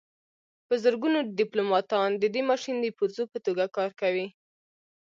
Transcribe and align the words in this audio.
په 0.67 0.73
زرګونو 0.83 1.19
ډیپلوماتان 1.39 2.09
د 2.21 2.23
دې 2.33 2.41
ماشین 2.49 2.75
د 2.81 2.85
پرزو 2.97 3.23
په 3.31 3.37
توګه 3.45 3.65
کار 3.77 3.91
کوي 4.01 4.27